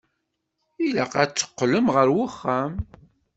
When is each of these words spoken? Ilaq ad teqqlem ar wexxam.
Ilaq 0.85 1.13
ad 1.21 1.31
teqqlem 1.31 1.87
ar 1.99 2.09
wexxam. 2.17 2.73